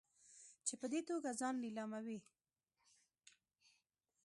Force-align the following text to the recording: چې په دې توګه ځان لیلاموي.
چې 0.65 0.73
په 0.79 0.85
دې 0.91 1.01
توګه 1.09 1.29
ځان 1.39 1.55
لیلاموي. 1.63 2.19